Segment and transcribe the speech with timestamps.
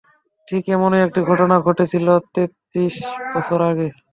[0.47, 2.95] ঠিক এমনই একটি ঘটনা ঘটেছিলো তেত্রিশ
[3.33, 3.87] বছর আগে।